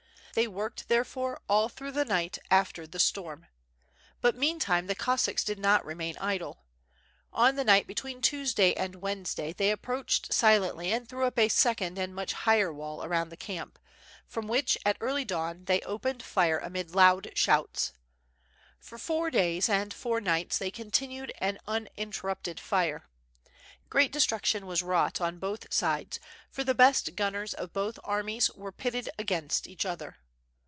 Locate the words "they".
0.33-0.47, 9.51-9.71, 15.65-15.81, 20.59-20.71